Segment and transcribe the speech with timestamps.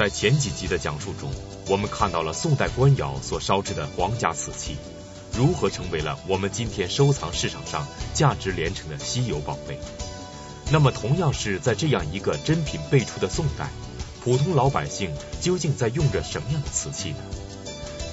[0.00, 1.30] 在前几集的讲述中，
[1.68, 4.78] 我们看到了宋代官窑所烧制的皇家瓷器，
[5.36, 9.78] 如何成为了我们今天收藏市场上价值连城的稀有宝贝。
[10.72, 13.68] 那么，同样是在这样一个珍品辈出的宋代，
[14.24, 17.18] 普通老百姓究竟在用着什么样的瓷器呢？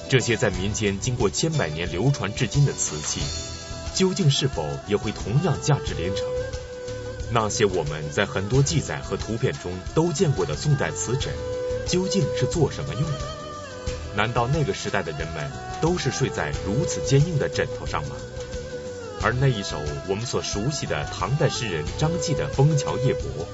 [0.10, 3.22] 这些在民间经过千百年流传至今的瓷器，
[3.96, 6.26] 究竟是否也会同样价值连城？
[7.32, 11.34] 那些我们在很多记载和图片中都见过的宋代瓷枕，
[11.88, 13.20] 究竟是做什么用的？
[14.16, 15.52] 难道那个时代的人们
[15.82, 18.16] 都是睡在如此坚硬的枕头上吗？
[19.22, 23.48] 而那一首我们所熟悉的唐代诗人张继的《枫桥夜泊》，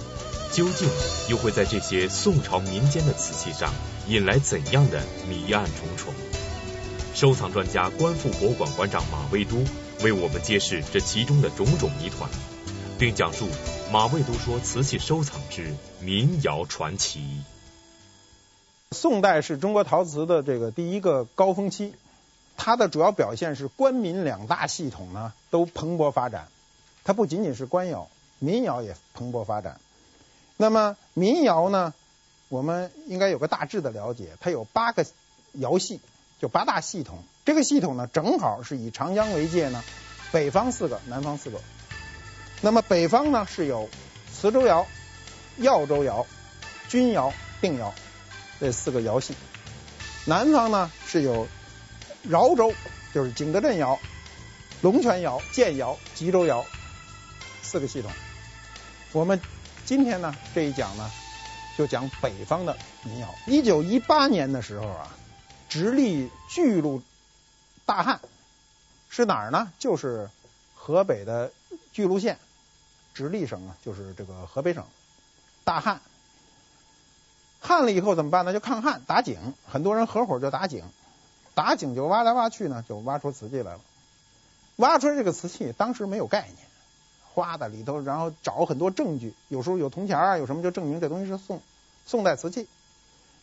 [0.55, 0.89] 究竟
[1.29, 3.73] 又会在这些宋朝民间的瓷器上
[4.07, 6.13] 引来怎样的谜案重重？
[7.15, 9.63] 收藏专家、观复博物馆馆长马未都
[10.01, 12.29] 为我们揭示这其中的种种谜团，
[12.97, 13.47] 并讲述
[13.91, 17.21] 马未都说瓷器收藏之民窑传奇。
[18.93, 21.93] 宋代是中国陶瓷的这个第一个高峰期，
[22.55, 26.47] 它的主要表现是官民两大系统呢都蓬勃发展。
[27.03, 28.07] 它不仅仅是官窑，
[28.39, 29.81] 民窑也蓬勃发展。
[30.55, 31.93] 那么民窑呢，
[32.47, 35.05] 我们应该有个大致的了解，它有八个
[35.53, 35.99] 窑系，
[36.39, 37.23] 就八大系统。
[37.43, 39.83] 这个系统呢，正好是以长江为界呢，
[40.31, 41.59] 北方四个，南方四个。
[42.61, 43.89] 那么北方呢是有
[44.31, 44.87] 磁州窑、
[45.57, 46.25] 耀州窑、
[46.87, 47.93] 钧窑、定窑。
[48.63, 49.35] 这四个窑系，
[50.23, 51.49] 南方呢是有
[52.23, 52.73] 饶州，
[53.13, 53.99] 就是景德镇窑、
[54.81, 56.65] 龙泉窑、建窑、吉州窑
[57.61, 58.09] 四个系统。
[59.11, 59.41] 我们
[59.83, 61.11] 今天呢这一讲呢，
[61.77, 63.27] 就讲北方的民窑。
[63.47, 65.09] 一九一八年的时候啊，
[65.67, 67.03] 直隶巨鹿
[67.85, 68.21] 大汉
[69.09, 69.73] 是哪儿呢？
[69.77, 70.29] 就是
[70.73, 71.51] 河北的
[71.91, 72.39] 巨鹿县，
[73.13, 74.87] 直隶省啊，就是这个河北省
[75.65, 75.99] 大汉。
[77.65, 78.51] 旱了以后怎么办呢？
[78.51, 80.83] 就抗旱打井，很多人合伙就打井，
[81.55, 83.79] 打井就挖来挖去呢，就挖出瓷器来了。
[84.75, 86.57] 挖出来这个瓷器，当时没有概念，
[87.33, 91.61] 花的里头，然后找很多证据，有时候有铜钱啊，有什么就证明这东西是宋
[92.05, 92.67] 宋代瓷器。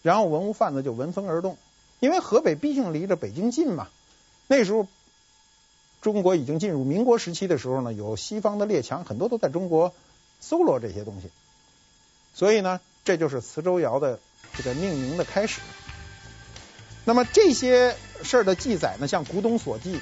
[0.02, 1.56] 然后文物贩子就闻风而动，
[1.98, 3.88] 因为河北毕竟离着北京近嘛。
[4.48, 4.86] 那时候
[6.02, 9.94] 中国已经进入民国时期的时候呢，有西方的列强很多都在中国
[10.40, 11.30] 搜罗这些东西，
[12.34, 12.82] 所以呢。
[13.04, 14.18] 这就是磁州窑的
[14.56, 15.60] 这个命名的开始。
[17.04, 19.96] 那么这些事儿的记载呢，像《古董所记》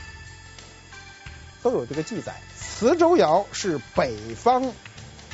[1.62, 2.40] 都有这个记载。
[2.56, 4.72] 磁州窑是北方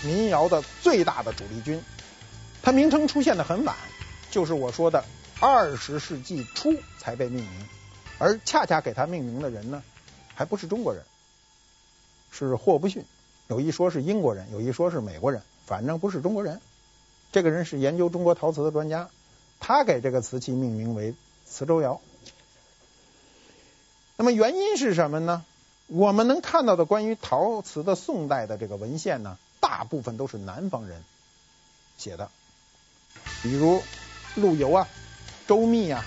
[0.02, 1.82] 民窑的最大的主力军，
[2.62, 3.76] 它名称出现的很晚，
[4.30, 5.04] 就是我说的
[5.40, 7.68] 二十世纪初才被命名，
[8.18, 9.82] 而恰恰给它命名的人呢，
[10.34, 11.02] 还不是中国人，
[12.30, 13.04] 是霍布逊。
[13.48, 16.60] 有一说是英国人，有一说是美国人，反正不是中国人。
[17.34, 19.10] 这个人是研究中国陶瓷的专家，
[19.58, 22.00] 他给这个瓷器命名为磁州窑。
[24.16, 25.44] 那么原因是什么呢？
[25.88, 31.02] 我们能看到的关于陶瓷的宋代的这个文献呢，大部分都是南方人
[31.98, 32.30] 写的，
[33.42, 33.82] 比如
[34.36, 34.86] 陆游啊、
[35.48, 36.06] 周密啊、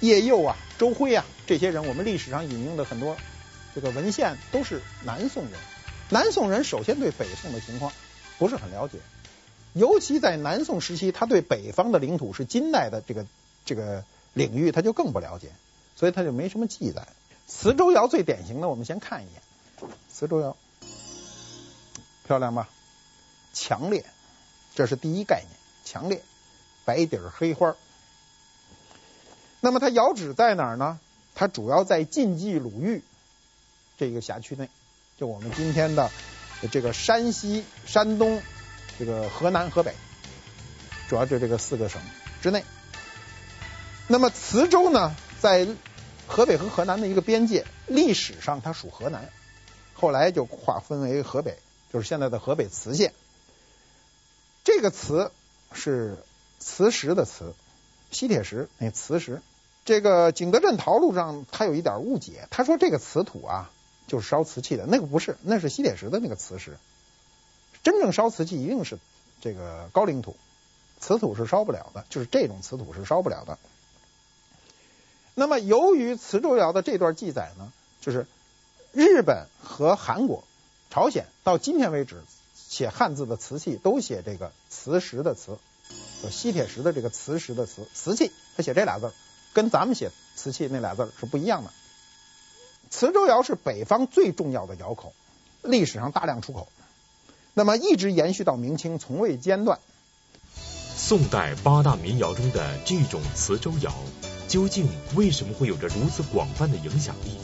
[0.00, 3.16] 叶佑啊、周辉啊这些人，我们历史上引用的很多
[3.74, 5.52] 这个文献都是南宋人。
[6.10, 7.90] 南宋人首先对北宋的情况
[8.38, 8.98] 不是很了解。
[9.74, 13.26] 尤其在南宋时期，他对北方的领土是金代的这个
[13.64, 15.50] 这个领域，他就更不了解，
[15.96, 17.08] 所以他就没什么记载。
[17.46, 20.56] 磁州窑最典型的，我们先看一眼，磁州窑
[22.26, 22.68] 漂亮吧？
[23.54, 24.04] 强烈，
[24.74, 26.22] 这是第一概念，强烈，
[26.84, 27.74] 白底儿黑花。
[29.60, 30.98] 那么它窑址在哪儿呢？
[31.34, 33.02] 它主要在晋冀鲁豫
[33.96, 34.68] 这个辖区内，
[35.16, 36.10] 就我们今天的
[36.70, 38.42] 这个山西、山东。
[38.98, 39.94] 这个河南、河北，
[41.08, 42.00] 主要就这个四个省
[42.40, 42.64] 之内。
[44.06, 45.66] 那么磁州呢，在
[46.26, 49.28] 河北和河南的一个边界，历史上它属河南，
[49.94, 51.58] 后来就划分为河北，
[51.92, 53.12] 就是现在的河北磁县。
[54.64, 55.32] 这个磁
[55.72, 56.18] 是
[56.58, 57.54] 磁石的磁，
[58.10, 59.40] 吸铁石那磁石。
[59.84, 63.70] 这个景德镇陶录上他有一点误解，他说这个瓷土啊，
[64.06, 66.76] 就是烧瓷器的，那个不是，那是吸铁石的那个磁石。
[67.82, 68.98] 真正烧瓷器一定是
[69.40, 70.36] 这个高岭土，
[71.00, 73.58] 瓷土是烧不了的，就是这种瓷土是烧不了的。
[75.34, 78.26] 那么由于磁州窑的这段记载呢，就是
[78.92, 80.44] 日本和韩国、
[80.90, 82.22] 朝鲜到今天为止
[82.54, 85.58] 写汉字的瓷器都写这个磁石的磁，
[86.22, 89.12] 就吸铁石的这个磁石的磁，瓷器他写这俩字，
[89.54, 91.70] 跟咱们写瓷器那俩字是不一样的。
[92.90, 95.14] 磁州窑是北方最重要的窑口，
[95.62, 96.68] 历史上大量出口。
[97.54, 99.78] 那么一直延续到明清，从未间断。
[100.96, 103.92] 宋代八大民谣中的这种磁州谣，
[104.48, 107.36] 究竟为什么会有着如此广泛的影响力？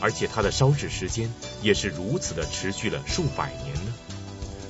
[0.00, 3.92] 而且它的烧制时间也是如此的持续了数百年呢？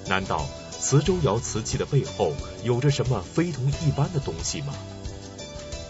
[0.06, 0.46] 难道
[0.78, 2.32] 磁州窑瓷器的背后
[2.62, 4.74] 有着什么非同一般的东西吗？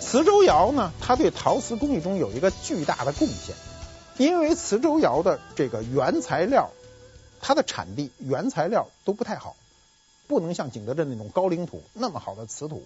[0.00, 3.54] 磁州窑呢，它对陶瓷工艺中有一个巨大的贡献，
[4.16, 6.70] 因为磁州窑的这个原材料，
[7.40, 9.56] 它的产地原材料都不太好，
[10.26, 12.82] 不能像景德镇那种高岭土那么好的瓷土，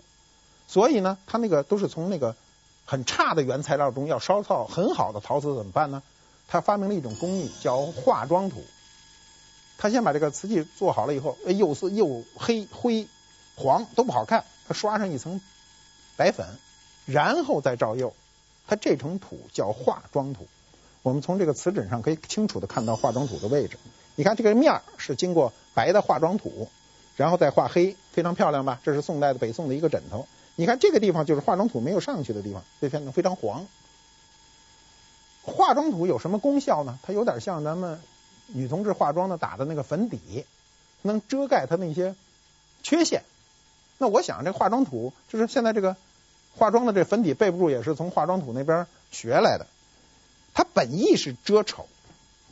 [0.69, 2.37] 所以呢，它那个都是从那个
[2.84, 6.02] 很差的原材料中要烧造很好的陶瓷，怎么办呢？
[6.49, 8.62] 他发明了一种工艺叫化妆土。
[9.78, 13.08] 他先把这个瓷器做好了以后，又色又黑灰
[13.56, 15.40] 黄都不好看，他刷上一层
[16.16, 16.46] 白粉，
[17.06, 18.12] 然后再照釉。
[18.66, 20.46] 他这层土叫化妆土。
[21.02, 23.78] 我们从这个瓷枕上可以清楚的看到化妆土的位置。
[24.14, 26.68] 你看这个面是经过白的化妆土，
[27.16, 28.80] 然后再画黑，非常漂亮吧？
[28.84, 30.26] 这是宋代的北宋的一个枕头。
[30.56, 33.66] 你看这个地方就是化妆土没有上去的地方，这片非常黄。
[35.42, 36.98] 化妆土有什么功效呢？
[37.02, 38.00] 它有点像咱们。
[38.54, 40.44] 女同志化妆的打的那个粉底，
[41.00, 42.14] 能遮盖它那些
[42.82, 43.22] 缺陷。
[43.96, 45.96] 那我想这化妆土就是现在这个
[46.56, 49.66] 化妆的这粉底备不住，也是从化妆土那边学来的。
[50.52, 51.86] 它本意是遮丑，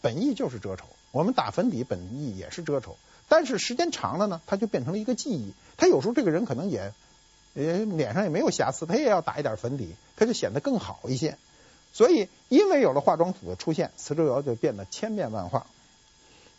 [0.01, 0.85] 本意就是遮丑。
[1.13, 2.97] 我们打粉底本意也是遮丑，
[3.29, 5.53] 但是时间长了呢，它就变成了一个记忆。
[5.77, 6.93] 他有时候这个人可能也
[7.55, 11.37] 呃脸上也没有瑕疵，他也要打一点粉底，他就显得更好一些。
[11.93, 15.67] 所以因为有了化妆土的出现，磁州窑就变得千变万化。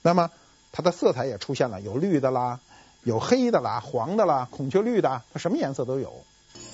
[0.02, 0.32] 那么
[0.74, 2.60] 它的色彩也出现了，有绿的啦，
[3.04, 6.14] 有黑的啦，黄的啦，孔雀绿的，它什么颜色都有。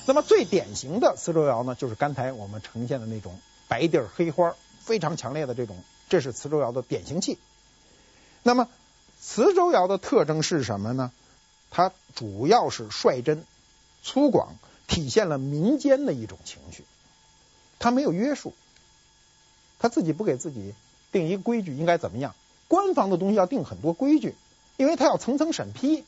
[0.06, 3.38] 那么最典型的磁州窑呢，就是刚才我们呈现的那种
[3.68, 5.77] 白底黑花，非常强烈的这种，
[6.09, 7.38] 这是磁州窑的典型器。
[8.48, 8.70] 那么
[9.20, 11.12] 磁州窑的特征是什么呢？
[11.70, 13.44] 它主要是率真、
[14.04, 14.48] 粗犷，
[14.88, 16.86] 体现了民间的一种情绪。
[17.78, 18.54] 它没有约束，
[19.80, 20.74] 他自己不给自己
[21.12, 22.36] 定一个规矩，应该怎么样？
[22.70, 24.34] 官方的东西要定很多规矩，
[24.78, 26.06] 因为他要层层审批，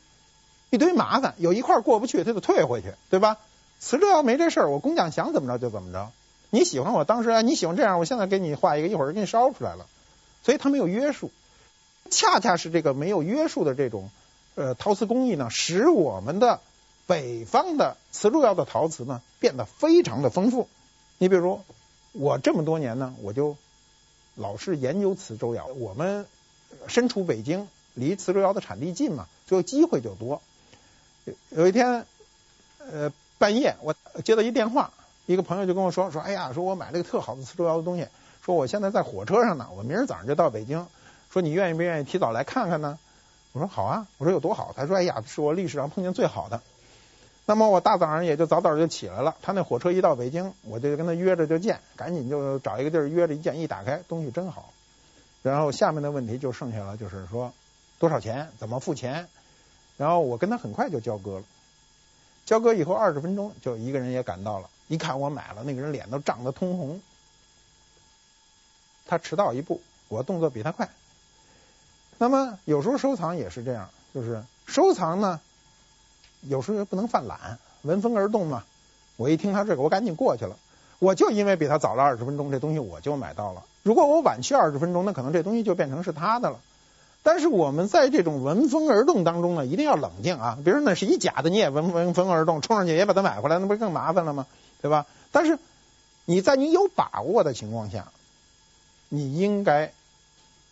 [0.70, 3.36] 一堆麻烦，有一块过不去，他就退回去，对吧？
[3.78, 6.10] 磁州窑没这事儿，我工匠想怎么着就怎么着。
[6.48, 9.84] 你喜欢我当时啊，你喜欢这样，我现在给你画一个，一会儿给你烧出来了。
[10.42, 11.30] 所以它没有约束，
[12.10, 14.10] 恰恰是这个没有约束的这种
[14.56, 16.60] 呃陶瓷工艺呢，使我们的
[17.06, 20.68] 北方的磁州窑的陶瓷呢变得非常的丰富。
[21.18, 21.60] 你比如
[22.12, 23.56] 我这么多年呢，我就
[24.34, 26.26] 老是研究磁州窑，我们。
[26.86, 30.40] 身处北京，离磁州窑的产地近嘛，所以机会就多。
[31.48, 32.06] 有一天，
[32.78, 34.92] 呃，半夜我接到一电话，
[35.26, 38.06] 一个朋友就跟我说说，哎呀，说我买了个特好的磁州窑的东西，
[38.44, 40.86] 说我现在在火车上呢，我明儿早上就到北京，
[41.32, 42.98] 说你愿意不愿意提早来看看呢？
[43.52, 44.72] 我说好啊，我说有多好？
[44.76, 46.60] 他说，哎呀，是我历史上碰见最好的。
[47.46, 54.72] 那么我大早上也就早早就起来了，他那火车一到北京，我就跟他约着就见，赶紧就找一个地儿约着一见，一打开东西真好。
[55.42, 57.52] 然后下面的问题就剩下了，就是说
[57.98, 59.26] 多少钱，怎么付钱？
[59.96, 61.44] 然后我跟他很快就交割了，
[62.44, 67.00] 交割以后二十分钟就一个人也赶到了，一看我买了，那个人脸都涨得通红。
[69.06, 70.88] 他迟到一步，我动作比他快。
[72.20, 75.40] 那么有时候收藏也是这样，就是收藏呢，
[76.42, 78.62] 有时候也不能犯懒，闻风而动嘛。
[79.16, 80.58] 我一听他这个，我赶紧过去了。
[80.98, 83.62] 我就因为比他早了二十分钟，这东西我就买到了。
[83.82, 86.60] 如果我晚去二十分钟，那可能这东西就变成是他的了。
[87.22, 90.58] 但是我们在这种闻风而动当中呢，一定要冷静啊。
[90.62, 94.46] 比如说那是一假的，你也闻闻风而动，冲上去也把它买回来，那不是更麻烦了吗？
[94.82, 95.06] 对吧？
[95.32, 95.58] 但是
[96.26, 98.12] 你在你有把握的情况下，
[99.08, 99.94] 你应该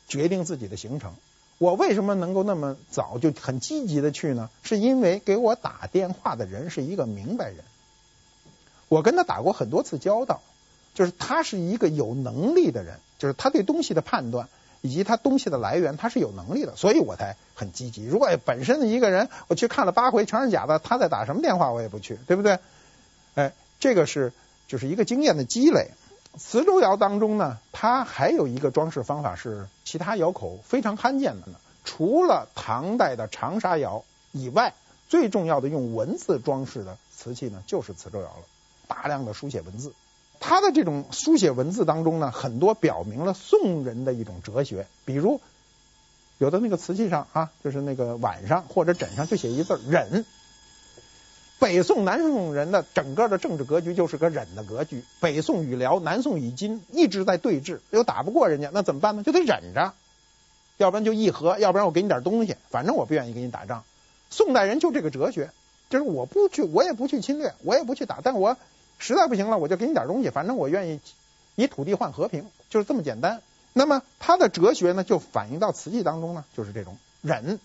[0.09, 1.15] 决定自己的行程。
[1.59, 4.49] 我为什么能够那么早就很积极的去呢？
[4.63, 7.65] 是因为给我打电话的人是一个明白人。
[8.89, 10.41] 我跟他打过很多次交道，
[10.95, 14.49] 就是他是一个有能力的人，就是他对东西的判断
[14.81, 18.07] 以及他东西的来源，他是有能力的，所以我才很积极。
[18.07, 22.61] 如果本身的一个人，我去看了八回全是假的，他在打什么电话我也不去，对不对？
[23.35, 24.33] 哎，这个是
[24.69, 25.91] 就是一个经验的积累。
[26.37, 34.75] 磁州窑当中呢，它还有一个装饰方法是其他窑口非常罕见的呢，除了唐代的长沙窑以外，
[35.09, 38.45] 最重要的用文字装饰的瓷器呢，就是磁州窑了。
[38.87, 39.93] 大量的书写文字，
[40.39, 44.87] 它的这种书写文字当中呢，很多表明了宋人的一种哲学。
[45.05, 45.41] 比如，
[46.39, 50.25] 有的那个瓷器上啊，就是那个碗上或者枕上就写一字“忍”。
[51.59, 55.05] 北宋、南宋人的整个的政治格局就是个忍的格局。
[55.21, 59.23] 北宋与辽，南宋与金一直在对峙，又打不过人家，那怎么办呢？
[59.23, 59.95] 就得忍着，
[60.77, 63.85] 要不然就议和，要不然我给你点东西，反正我不愿意跟你打仗。
[64.31, 65.51] 宋代人就这个哲学。
[65.91, 68.59] 就是我不去，我也不去侵略，我也不去打，但我
[68.99, 71.01] 实在不行了，我就给你点东西，反正我愿意
[71.55, 73.41] 以土地换和平，就是这么简单。
[73.73, 77.59] 那么他的哲学呢，就反映到瓷器当中呢，就是这种忍，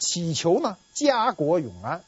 [0.00, 2.02] 祈求呢家国永安。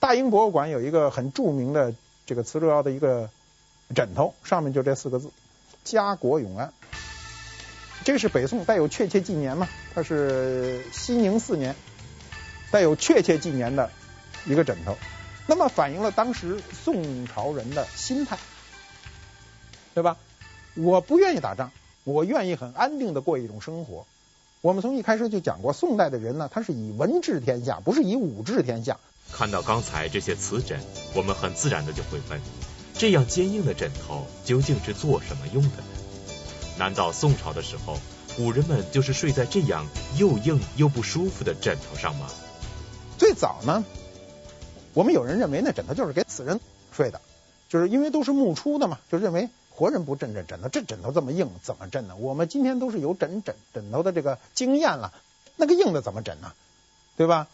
[0.00, 1.92] 大英博物馆有一个很著名的
[2.24, 3.30] 这个瓷砖的一个
[3.94, 5.30] 枕头，上面就这四个字：
[5.82, 6.72] 家国永安。
[8.04, 9.68] 这是北宋带有确切纪年嘛？
[9.94, 11.74] 它是熙宁四年，
[12.70, 13.90] 带有确切纪年的
[14.46, 14.96] 一个枕头，
[15.48, 18.38] 那么反映了当时宋朝人的心态，
[19.94, 20.16] 对吧？
[20.76, 21.72] 我不愿意打仗，
[22.04, 24.06] 我愿意很安定的过一种生活。
[24.60, 28.98] 我们从一开始就讲过，宋代的人呢，他是以文治天下，不是以武治天下。
[29.32, 30.80] 看到刚才这些瓷枕，
[31.14, 32.40] 我们很自然的就会问：
[32.94, 35.84] 这样坚硬的枕头究竟是做什么用的呢？
[36.76, 37.98] 难道宋朝的时候，
[38.36, 42.26] 古人们就是睡在这样又硬又不舒服的枕头上吗？
[43.18, 43.84] 最早呢，
[44.94, 46.60] 我们有人认为那枕头就是给死人
[46.92, 47.20] 睡的，
[47.68, 49.48] 就是因为都是木出的嘛，就认为。
[49.70, 52.16] 活人不枕这枕头，这枕头这么硬，怎么枕呢？
[52.16, 55.12] 我们今天都是有枕枕枕头的这个经验了，
[55.54, 56.52] 那个硬的怎么枕呢？
[57.16, 57.46] 对吧？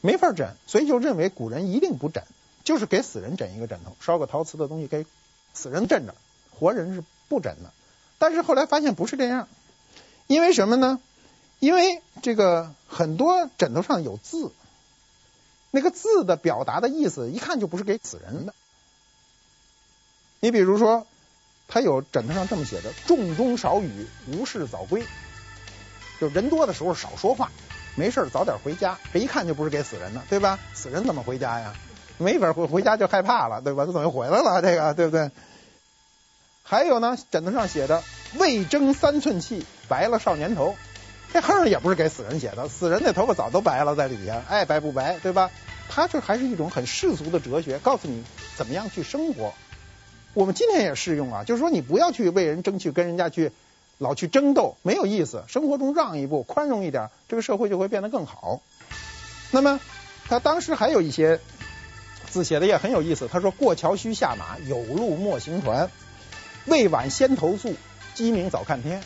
[0.00, 2.24] 没法枕，所以就认为古人一定不枕，
[2.64, 5.06] 就是给死人枕一个枕头，烧个陶瓷的东西给
[5.54, 6.14] 死人枕着，
[6.58, 7.72] 活人是不枕的。
[8.18, 9.48] 但是后来发现不是这样，
[10.26, 11.00] 因为什么呢？
[11.58, 14.52] 因为这个很多枕头上有字，
[15.70, 18.54] 那个字的表达的意思一看就不是给死人的。
[20.40, 21.06] 你比如说。
[21.70, 25.04] 他有枕头上这么写的：“重中少雨，无事早归。”
[26.20, 27.50] 就人多的时候少说话，
[27.94, 28.98] 没事早点回家。
[29.12, 30.58] 这一看就不是给死人的，对吧？
[30.74, 31.74] 死人怎么回家呀？
[32.18, 33.86] 没法回，回家就害怕了，对吧？
[33.86, 34.60] 他怎么又回来了？
[34.60, 35.30] 这个对不对？
[36.62, 38.02] 还有呢，枕头上写着
[38.38, 40.76] “未争三寸气，白了少年头”，
[41.32, 45.50] 这横也不是给死人写的，死人的头发早都白了在底下，爱白不白，对吧？
[45.88, 48.22] 他这还是一种很世俗的哲学，告诉你
[48.56, 49.54] 怎么样去生活。
[50.34, 53.50] 我们今天也适用啊，就是说你不要去为人争取，跟人家去
[53.98, 55.44] 老去争斗，没有意思。
[55.48, 58.60] 生活中让一步，宽容一点，这个社会就会变得更好。
[59.50, 59.80] 那么
[60.26, 61.40] 他当时还有一些
[62.30, 65.90] 字写的也很有意思，他说：“过桥须下马，有路莫行船。
[66.66, 67.74] 未晚先投宿，
[68.14, 69.02] 鸡鸣早看天。”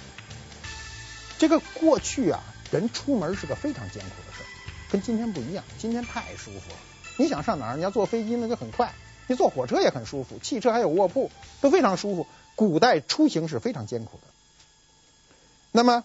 [1.38, 4.44] 这个过去啊，人出门是个非常艰苦的事，
[4.90, 5.64] 跟今天不一样。
[5.78, 6.76] 今天太舒服了，
[7.16, 8.92] 你想上哪儿，你要坐飞机那就很快。
[9.28, 11.30] 你坐火车也很舒服，汽车还有卧铺，
[11.60, 12.26] 都非常舒服。
[12.56, 14.31] 古代出行是非常艰苦的。
[15.72, 16.04] 那么，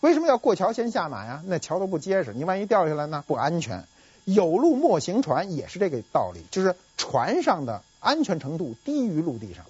[0.00, 1.42] 为什么要过桥先下马呀？
[1.46, 3.22] 那桥都不结实，你万一掉下来呢？
[3.26, 3.84] 不安全。
[4.24, 9.64] 有路莫行船也是这个道理，就是船上的安全程度低于陆地上。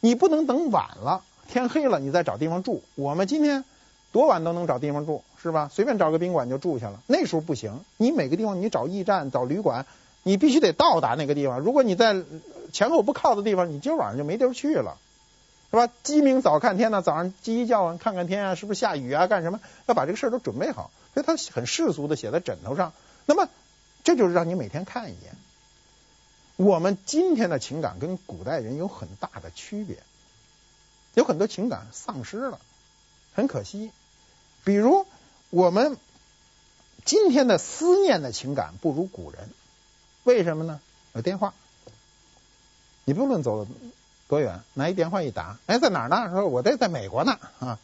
[0.00, 2.82] 你不能等晚了，天黑了，你再找地方住。
[2.94, 3.64] 我们今天
[4.12, 5.68] 多晚都能找地方住，是吧？
[5.72, 7.02] 随便找个宾馆就住下了。
[7.06, 9.84] 那时候不行，你每个地方你找驿站、找旅馆。
[10.24, 11.58] 你必须得到达那个地方。
[11.58, 12.14] 如果你在
[12.72, 14.96] 前后不靠的地方，你今晚上就没地儿去了，
[15.72, 15.90] 是吧？
[16.02, 19.26] 鸡鸣早看天呢，早上鸡一叫，看看天啊，是不是下雨啊？
[19.26, 19.58] 干什么？
[19.86, 20.90] 要把这个事儿都准备好。
[21.14, 22.92] 所以他很世俗的写在枕头上。
[23.24, 23.48] 那么
[24.04, 25.34] 这就是让你每天看一眼。
[26.56, 29.96] 我们今天的情感跟古代人有很大的区别，
[31.14, 32.60] 有很多情感丧失了，
[33.32, 33.90] 很可惜。
[34.64, 35.06] 比如
[35.48, 35.96] 我们
[37.06, 39.48] 今天的思念的情感不如古人。
[40.24, 40.80] 为什么呢？
[41.14, 41.54] 有电话，
[43.04, 43.66] 你不论走了
[44.32, 46.30] 多远，拿一电话一打，哎，在哪儿呢？
[46.30, 47.78] 说我在在美国呢，啊，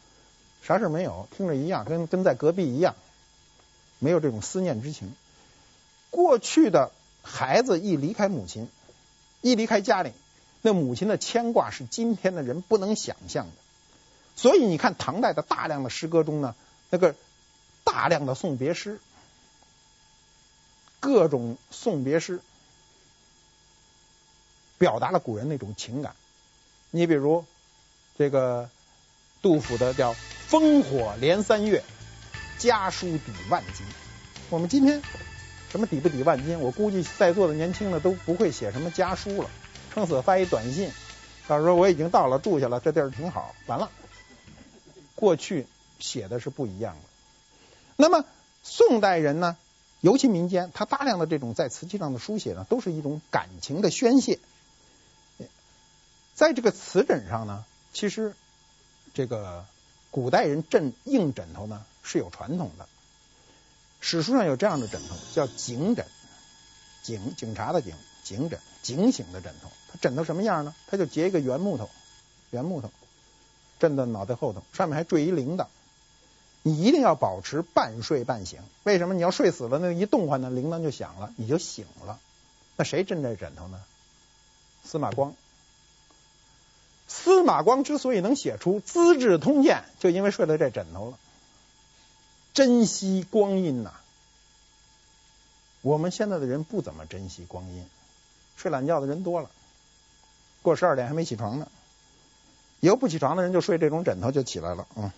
[0.63, 2.95] 啥事没有，听着一样，跟跟在隔壁一样，
[3.99, 5.13] 没有这种思念之情。
[6.09, 6.91] 过去的
[7.21, 8.67] 孩子一离开母亲，
[9.41, 10.11] 一离开家里，
[10.63, 13.51] 那母亲的牵挂是今天的人不能想象的。
[14.35, 16.55] 所以你看唐代的大量的诗歌中呢，
[16.89, 17.13] 那个
[17.83, 18.99] 大量的送别诗。
[20.99, 22.41] 各种送别诗，
[24.79, 26.15] 表达了古人那种情感。
[26.91, 27.45] 你比如
[28.17, 28.69] 这个
[29.41, 30.15] 杜甫的叫
[30.49, 31.83] “烽火连三月，
[32.57, 33.85] 家书抵万金”。
[34.49, 35.01] 我们今天
[35.69, 36.59] 什么抵不抵万金？
[36.59, 39.49] 我估计在座的年轻的都不会写什么家书了，
[39.93, 40.91] 撑死发一短信，
[41.47, 43.53] 到时候我已经到了，住下了，这地儿挺好。
[43.67, 43.91] 完了，
[45.13, 45.67] 过去
[45.99, 47.01] 写的是不一样的。
[47.97, 48.25] 那么
[48.63, 49.57] 宋代人呢？
[50.01, 54.39] 尤其民间，他大量的这种在瓷器上的书写呢，都是一种感情的宣泄。
[56.39, 58.33] 在这个瓷枕上呢，其实
[59.13, 59.65] 这个
[60.09, 62.87] 古代人枕硬枕头呢是有传统的。
[63.99, 66.07] 史书上有这样的枕头，叫警枕，
[67.03, 67.93] 警警察的警，
[68.23, 69.69] 警枕，警醒的枕头。
[69.91, 70.73] 它枕头什么样呢？
[70.87, 71.89] 它就结一个圆木头，
[72.51, 72.89] 圆木头，
[73.77, 75.67] 枕到脑袋后头，上面还坠一铃铛。
[76.63, 78.61] 你一定要保持半睡半醒。
[78.83, 79.13] 为什么？
[79.13, 82.17] 你要睡死了，那一动唤呢，铃铛就响了，你就醒了。
[82.77, 83.83] 那谁枕这枕头呢？
[84.85, 85.35] 司马光。
[87.09, 91.17] 司马光之所以能写出《资治通鉴》，就因为睡了这枕头了。
[92.53, 93.93] 珍惜光阴呐、
[95.81, 97.85] 我们现在的人不怎么珍惜光阴，
[98.55, 99.49] 睡懒觉的人多了，
[100.61, 101.67] 过十二点还没起床呢。
[102.79, 105.11] 以后不起床的人就睡这种枕头就起来了，嗯。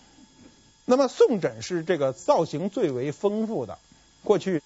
[0.86, 3.78] 那么宋枕是这个造型最为丰富的，
[4.24, 4.64] 过去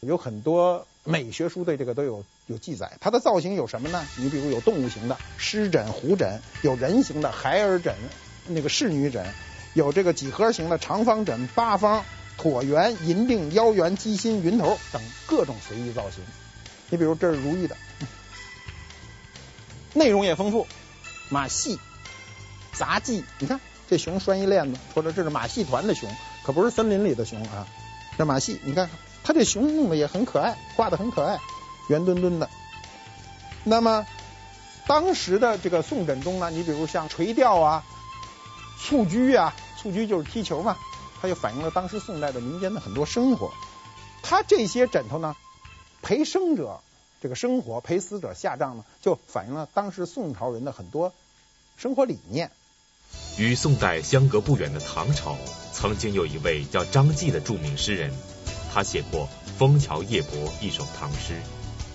[0.00, 2.98] 有很多美学书对这个都有有记载。
[3.00, 4.06] 它的造型有什么呢？
[4.18, 7.94] 你比如有动物型的狮枕、虎枕，有人形的孩儿枕，
[8.46, 9.26] 那个仕女枕，
[9.72, 12.04] 有这个几何形的长方枕、八方、
[12.38, 16.22] 椭圆、银锭、腰圆、鸡心、云头等各种随意造型。
[16.90, 17.74] 你比如这是如意的，
[19.94, 20.66] 内容也丰富，
[21.30, 21.78] 马戏。
[22.74, 26.08] 杂技，你看这熊拴一链子，说的这是马戏团的熊，
[26.44, 27.66] 可不是森林里的熊啊。
[28.18, 28.90] 这马戏，你看
[29.28, 31.38] 它这熊弄得也很可爱，画的很可爱，
[31.90, 32.48] 圆墩墩的。
[33.62, 34.06] 那么
[34.86, 37.84] 当时的这个宋枕中呢，你比如像垂钓啊、
[38.80, 40.78] 蹴鞠啊，蹴鞠就是踢球嘛，
[41.20, 43.52] 它就反映了当时宋代的民间的很多生活。
[44.22, 45.36] 它这些枕头呢，
[46.00, 46.80] 陪生者
[47.20, 51.12] 这个生活，陪死者下葬呢，就反映了当时宋朝人的很多
[51.76, 52.50] 生活理念。
[53.36, 55.36] 与宋代相隔不远的唐朝，
[55.74, 58.14] 曾经有一位叫张继的著名诗人，
[58.72, 61.34] 他写过《枫桥夜泊》一首唐诗，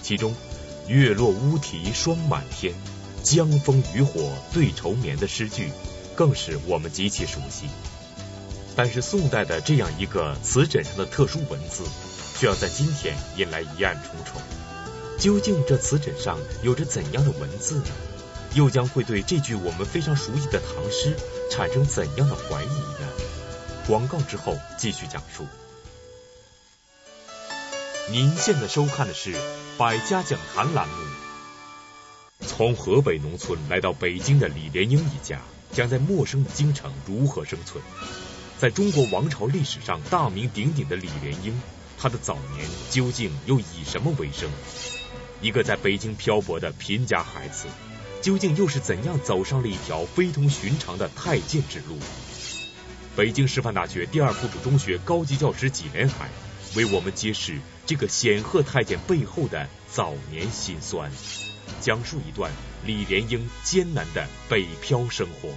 [0.01, 0.35] 其中
[0.87, 2.73] “月落乌啼霜满天，
[3.23, 5.71] 江枫渔火对愁眠”的诗句，
[6.15, 7.67] 更是我们极其熟悉。
[8.75, 11.83] 但是宋代的这样一个瓷枕上的特殊文字，
[12.37, 14.41] 却要在今天引来疑案重重。
[15.19, 17.85] 究竟这瓷枕上有着怎样的文字呢？
[18.55, 21.15] 又将会对这句我们非常熟悉的唐诗
[21.49, 23.07] 产生怎样的怀疑呢？
[23.87, 25.45] 广告之后继续讲述。
[28.11, 29.33] 您现在收看的是
[29.77, 30.93] 《百家讲坛》栏目。
[32.41, 35.39] 从河北农村来到北京的李莲英一家，
[35.71, 37.81] 将在陌生的京城如何生存？
[38.59, 41.57] 在中国王朝历史上大名鼎鼎的李莲英，
[41.97, 44.51] 他的早年究竟又以什么为生？
[45.39, 47.67] 一个在北京漂泊的贫家孩子。
[48.21, 51.97] 究竟又是怎样走上了一条非同寻常的太监之路？
[53.15, 56.29] 北京师范大学第二附属中学高级教师纪连海
[56.75, 61.11] 为我们揭示这个显赫太监背后的早年辛酸，
[61.81, 62.51] 讲述一段
[62.85, 65.49] 李莲英艰难的北漂生活。